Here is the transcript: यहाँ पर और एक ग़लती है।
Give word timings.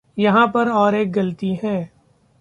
यहाँ 0.17 0.47
पर 0.47 0.69
और 0.69 0.95
एक 0.95 1.11
ग़लती 1.11 1.53
है। 1.63 1.91